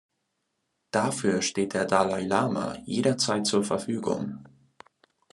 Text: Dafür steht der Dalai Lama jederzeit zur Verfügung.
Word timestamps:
Dafür 0.89 1.43
steht 1.43 1.75
der 1.75 1.85
Dalai 1.85 2.23
Lama 2.23 2.75
jederzeit 2.85 3.45
zur 3.45 3.63
Verfügung. 3.63 4.43